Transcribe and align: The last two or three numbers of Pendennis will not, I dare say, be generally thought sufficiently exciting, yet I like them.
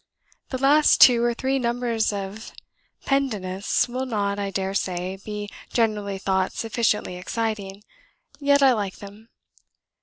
The 0.49 0.57
last 0.57 0.99
two 0.99 1.23
or 1.23 1.35
three 1.35 1.59
numbers 1.59 2.11
of 2.11 2.53
Pendennis 3.05 3.87
will 3.87 4.07
not, 4.07 4.39
I 4.39 4.49
dare 4.49 4.73
say, 4.73 5.19
be 5.23 5.47
generally 5.71 6.17
thought 6.17 6.53
sufficiently 6.53 7.17
exciting, 7.17 7.83
yet 8.39 8.63
I 8.63 8.73
like 8.73 8.95
them. 8.95 9.29